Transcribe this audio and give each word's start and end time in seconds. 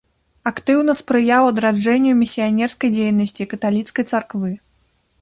Актыўна 0.51 0.95
спрыяў 1.01 1.43
адраджэнню 1.51 2.11
місіянерскай 2.23 2.89
дзейнасці 2.99 3.49
каталіцкай 3.55 4.03
царквы. 4.15 4.51